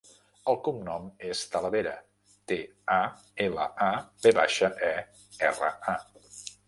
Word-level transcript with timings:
El 0.51 0.55
cognom 0.67 1.03
és 1.27 1.43
Talavera: 1.55 1.91
te, 2.53 2.57
a, 2.95 2.97
ela, 3.49 3.67
a, 3.89 3.91
ve 4.25 4.33
baixa, 4.39 4.71
e, 4.89 5.31
erra, 5.51 5.71
a. 5.97 5.99